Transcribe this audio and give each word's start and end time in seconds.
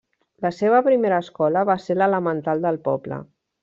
La 0.45 0.49
seva 0.59 0.79
primera 0.87 1.21
escola 1.25 1.65
va 1.73 1.77
ser 1.87 2.01
l'elemental 2.01 2.69
del 2.69 2.85
poble. 2.93 3.25